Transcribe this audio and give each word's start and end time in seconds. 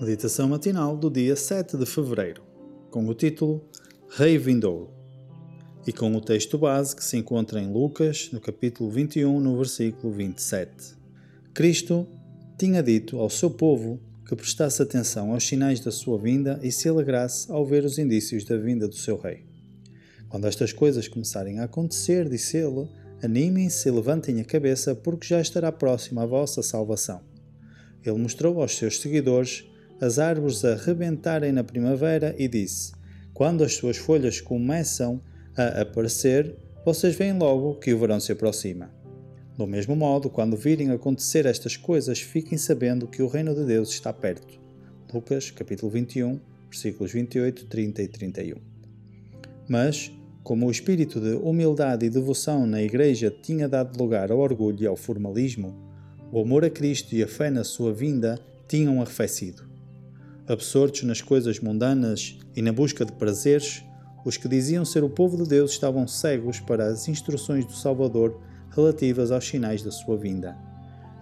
Meditação 0.00 0.48
matinal 0.48 0.96
do 0.96 1.10
dia 1.10 1.36
7 1.36 1.76
de 1.76 1.84
fevereiro, 1.84 2.42
com 2.90 3.06
o 3.06 3.12
título 3.12 3.62
Rei 4.08 4.38
Vindouro, 4.38 4.88
e 5.86 5.92
com 5.92 6.16
o 6.16 6.22
texto 6.22 6.56
base 6.56 6.96
que 6.96 7.04
se 7.04 7.18
encontra 7.18 7.60
em 7.60 7.70
Lucas, 7.70 8.30
no 8.32 8.40
capítulo 8.40 8.88
21, 8.88 9.38
no 9.38 9.58
versículo 9.58 10.10
27. 10.10 10.96
Cristo 11.52 12.08
tinha 12.56 12.82
dito 12.82 13.18
ao 13.18 13.28
seu 13.28 13.50
povo 13.50 14.00
que 14.26 14.34
prestasse 14.34 14.80
atenção 14.80 15.34
aos 15.34 15.46
sinais 15.46 15.80
da 15.80 15.92
sua 15.92 16.16
vinda 16.16 16.58
e 16.62 16.72
se 16.72 16.88
alegrasse 16.88 17.52
ao 17.52 17.66
ver 17.66 17.84
os 17.84 17.98
indícios 17.98 18.42
da 18.44 18.56
vinda 18.56 18.88
do 18.88 18.96
seu 18.96 19.18
rei. 19.18 19.44
Quando 20.30 20.46
estas 20.46 20.72
coisas 20.72 21.08
começarem 21.08 21.58
a 21.58 21.64
acontecer, 21.64 22.26
disse 22.26 22.56
ele, 22.56 22.88
animem-se 23.22 23.86
e 23.86 23.92
levantem 23.92 24.40
a 24.40 24.44
cabeça, 24.44 24.94
porque 24.94 25.26
já 25.26 25.42
estará 25.42 25.70
próxima 25.70 26.22
a 26.22 26.26
vossa 26.26 26.62
salvação. 26.62 27.20
Ele 28.02 28.16
mostrou 28.16 28.62
aos 28.62 28.74
seus 28.74 28.98
seguidores 28.98 29.69
as 30.00 30.18
árvores 30.18 30.64
a 30.64 30.74
rebentarem 30.74 31.52
na 31.52 31.62
primavera 31.62 32.34
e 32.38 32.48
disse: 32.48 32.92
Quando 33.34 33.62
as 33.62 33.74
suas 33.74 33.98
folhas 33.98 34.40
começam 34.40 35.20
a 35.56 35.82
aparecer, 35.82 36.56
vocês 36.84 37.14
veem 37.14 37.38
logo 37.38 37.74
que 37.74 37.92
o 37.92 37.98
verão 37.98 38.18
se 38.18 38.32
aproxima. 38.32 38.90
Do 39.58 39.66
mesmo 39.66 39.94
modo, 39.94 40.30
quando 40.30 40.56
virem 40.56 40.90
acontecer 40.90 41.44
estas 41.44 41.76
coisas, 41.76 42.20
fiquem 42.20 42.56
sabendo 42.56 43.06
que 43.06 43.22
o 43.22 43.28
reino 43.28 43.54
de 43.54 43.64
Deus 43.64 43.90
está 43.90 44.10
perto. 44.10 44.58
Lucas, 45.12 45.50
capítulo 45.50 45.92
21, 45.92 46.40
versículos 46.70 47.12
28, 47.12 47.66
30 47.66 48.02
e 48.02 48.08
31. 48.08 48.56
Mas, 49.68 50.10
como 50.42 50.66
o 50.66 50.70
espírito 50.70 51.20
de 51.20 51.34
humildade 51.34 52.06
e 52.06 52.10
devoção 52.10 52.66
na 52.66 52.82
Igreja 52.82 53.30
tinha 53.30 53.68
dado 53.68 53.98
lugar 53.98 54.30
ao 54.32 54.38
orgulho 54.38 54.82
e 54.82 54.86
ao 54.86 54.96
formalismo, 54.96 55.76
o 56.32 56.40
amor 56.40 56.64
a 56.64 56.70
Cristo 56.70 57.14
e 57.14 57.22
a 57.22 57.28
fé 57.28 57.50
na 57.50 57.64
sua 57.64 57.92
vinda 57.92 58.40
tinham 58.66 59.02
arrefecido. 59.02 59.69
Absortos 60.50 61.04
nas 61.04 61.22
coisas 61.22 61.60
mundanas 61.60 62.36
e 62.56 62.60
na 62.60 62.72
busca 62.72 63.04
de 63.04 63.12
prazeres, 63.12 63.84
os 64.24 64.36
que 64.36 64.48
diziam 64.48 64.84
ser 64.84 65.04
o 65.04 65.08
povo 65.08 65.36
de 65.36 65.48
Deus 65.48 65.70
estavam 65.70 66.08
cegos 66.08 66.58
para 66.58 66.86
as 66.86 67.06
instruções 67.06 67.64
do 67.64 67.72
Salvador 67.72 68.36
relativas 68.74 69.30
aos 69.30 69.46
sinais 69.46 69.80
da 69.80 69.92
sua 69.92 70.16
vinda. 70.16 70.58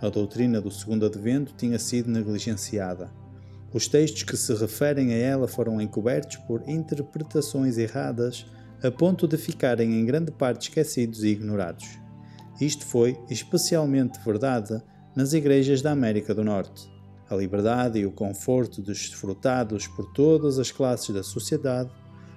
A 0.01 0.09
doutrina 0.09 0.63
do 0.63 0.71
segundo 0.71 1.05
advento 1.05 1.53
tinha 1.59 1.79
sido 1.79 2.11
negligenciada. 2.11 3.13
Os 3.71 3.87
textos 3.87 4.23
que 4.23 4.35
se 4.35 4.55
referem 4.55 5.13
a 5.13 5.19
ela 5.19 5.47
foram 5.47 5.79
encobertos 5.79 6.39
por 6.39 6.67
interpretações 6.67 7.77
erradas 7.77 8.47
a 8.83 8.91
ponto 8.91 9.29
de 9.29 9.37
ficarem 9.37 10.01
em 10.01 10.07
grande 10.07 10.33
parte 10.33 10.71
esquecidos 10.71 11.23
e 11.23 11.29
ignorados. 11.29 11.87
Isto 12.59 12.87
foi 12.87 13.21
especialmente 13.29 14.19
verdade 14.25 14.83
nas 15.15 15.35
igrejas 15.35 15.83
da 15.83 15.91
América 15.91 16.35
do 16.35 16.43
Norte 16.43 16.97
a 17.29 17.35
liberdade 17.37 17.99
e 17.99 18.07
o 18.07 18.11
conforto 18.11 18.81
desfrutados 18.81 19.87
por 19.87 20.13
todas 20.13 20.59
as 20.59 20.71
classes 20.71 21.15
da 21.15 21.23
sociedade, 21.23 21.91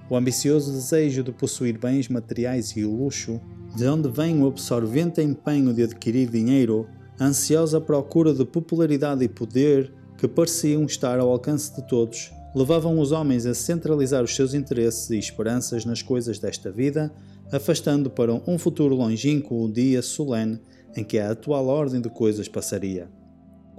o 0.09 0.15
ambicioso 0.15 0.71
desejo 0.71 1.23
de 1.23 1.31
possuir 1.31 1.77
bens 1.77 2.09
materiais 2.09 2.71
e 2.71 2.83
o 2.83 2.93
luxo, 2.93 3.39
de 3.75 3.87
onde 3.87 4.09
vem 4.09 4.41
o 4.41 4.47
absorvente 4.47 5.21
empenho 5.21 5.73
de 5.73 5.83
adquirir 5.83 6.29
dinheiro, 6.29 6.87
a 7.17 7.25
ansiosa 7.25 7.79
procura 7.79 8.33
de 8.33 8.43
popularidade 8.43 9.23
e 9.23 9.29
poder 9.29 9.93
que 10.17 10.27
pareciam 10.27 10.83
estar 10.83 11.19
ao 11.19 11.29
alcance 11.29 11.73
de 11.73 11.87
todos, 11.87 12.31
levavam 12.53 12.99
os 12.99 13.11
homens 13.11 13.45
a 13.45 13.53
centralizar 13.53 14.23
os 14.23 14.35
seus 14.35 14.53
interesses 14.53 15.09
e 15.09 15.17
esperanças 15.17 15.85
nas 15.85 16.01
coisas 16.01 16.37
desta 16.37 16.69
vida, 16.69 17.13
afastando 17.51 18.09
para 18.09 18.33
um 18.33 18.57
futuro 18.57 18.95
longínquo 18.95 19.63
o 19.63 19.71
dia 19.71 20.01
solene 20.01 20.59
em 20.95 21.03
que 21.03 21.17
a 21.17 21.31
atual 21.31 21.67
ordem 21.67 22.01
de 22.01 22.09
coisas 22.09 22.47
passaria. 22.47 23.09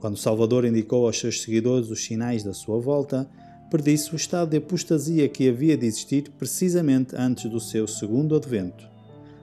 Quando 0.02 0.16
Salvador 0.16 0.64
indicou 0.64 1.06
aos 1.06 1.16
seus 1.20 1.42
seguidores 1.42 1.88
os 1.88 2.04
sinais 2.04 2.42
da 2.42 2.52
sua 2.52 2.76
volta, 2.76 3.30
predisse 3.70 4.12
o 4.12 4.16
estado 4.16 4.50
de 4.50 4.56
apostasia 4.56 5.28
que 5.28 5.48
havia 5.48 5.76
de 5.76 5.86
existir 5.86 6.28
precisamente 6.36 7.14
antes 7.16 7.48
do 7.48 7.60
seu 7.60 7.86
segundo 7.86 8.34
advento. 8.34 8.84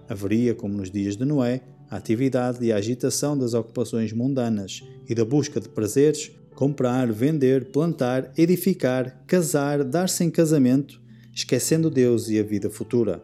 Haveria, 0.09 0.53
como 0.53 0.73
nos 0.75 0.91
dias 0.91 1.15
de 1.15 1.23
Noé, 1.23 1.61
a 1.89 1.95
atividade 1.95 2.61
e 2.65 2.73
a 2.73 2.75
agitação 2.75 3.37
das 3.37 3.53
ocupações 3.53 4.11
mundanas 4.11 4.83
e 5.07 5.15
da 5.15 5.23
busca 5.23 5.61
de 5.61 5.69
prazeres, 5.69 6.29
comprar, 6.53 7.09
vender, 7.09 7.71
plantar, 7.71 8.29
edificar, 8.37 9.23
casar, 9.25 9.81
dar-se 9.81 10.25
em 10.25 10.29
casamento, 10.29 11.01
esquecendo 11.33 11.89
Deus 11.89 12.27
e 12.27 12.37
a 12.37 12.43
vida 12.43 12.69
futura. 12.69 13.23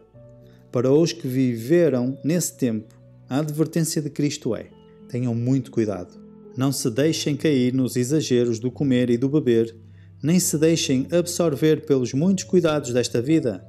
Para 0.72 0.90
os 0.90 1.12
que 1.12 1.28
viveram 1.28 2.16
nesse 2.24 2.56
tempo, 2.56 2.94
a 3.28 3.40
advertência 3.40 4.00
de 4.00 4.08
Cristo 4.08 4.56
é: 4.56 4.70
tenham 5.10 5.34
muito 5.34 5.70
cuidado 5.70 6.24
não 6.56 6.72
se 6.72 6.90
deixem 6.90 7.36
cair 7.36 7.74
nos 7.74 7.96
exageros 7.96 8.58
do 8.58 8.70
comer 8.70 9.10
e 9.10 9.18
do 9.18 9.28
beber, 9.28 9.76
nem 10.22 10.40
se 10.40 10.56
deixem 10.56 11.06
absorver 11.12 11.84
pelos 11.84 12.14
muitos 12.14 12.44
cuidados 12.44 12.92
desta 12.92 13.20
vida. 13.20 13.62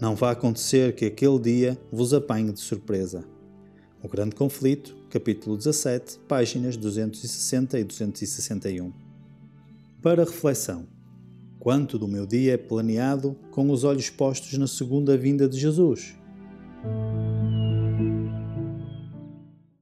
Não 0.00 0.16
vá 0.16 0.30
acontecer 0.30 0.94
que 0.94 1.04
aquele 1.04 1.38
dia 1.38 1.78
vos 1.92 2.14
apanhe 2.14 2.50
de 2.50 2.60
surpresa. 2.60 3.24
O 4.02 4.08
Grande 4.08 4.34
Conflito, 4.34 4.96
capítulo 5.10 5.58
17, 5.58 6.18
páginas 6.26 6.76
260 6.78 7.78
e 7.78 7.84
261. 7.84 8.90
Para 10.00 10.24
reflexão: 10.24 10.86
Quanto 11.58 11.98
do 11.98 12.08
meu 12.08 12.26
dia 12.26 12.54
é 12.54 12.56
planeado 12.56 13.36
com 13.50 13.70
os 13.70 13.84
olhos 13.84 14.08
postos 14.08 14.56
na 14.56 14.66
segunda 14.66 15.18
vinda 15.18 15.46
de 15.46 15.58
Jesus? 15.58 16.16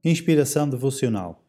Inspiração 0.03 0.69
devocional 0.69 1.48